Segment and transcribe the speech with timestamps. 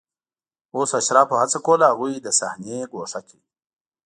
[0.75, 3.41] اوس اشرافو هڅه کوله هغوی له صحنې ګوښه کړي